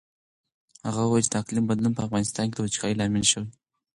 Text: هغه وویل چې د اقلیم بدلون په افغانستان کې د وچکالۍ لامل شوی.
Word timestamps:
هغه 0.87 1.01
وویل 1.03 1.25
چې 1.27 1.31
د 1.31 1.35
اقلیم 1.41 1.65
بدلون 1.67 1.93
په 1.95 2.05
افغانستان 2.07 2.45
کې 2.49 2.55
د 2.55 2.59
وچکالۍ 2.65 2.95
لامل 2.99 3.25
شوی. 3.31 3.49